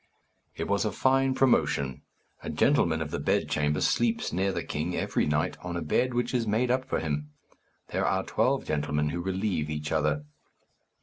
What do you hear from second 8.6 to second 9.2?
gentlemen